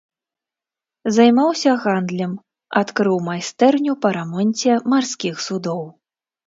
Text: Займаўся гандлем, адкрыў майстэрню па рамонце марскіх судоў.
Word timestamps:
Займаўся 1.17 1.75
гандлем, 1.85 2.33
адкрыў 2.83 3.17
майстэрню 3.31 3.93
па 4.07 4.17
рамонце 4.21 4.71
марскіх 4.93 5.35
судоў. 5.51 5.91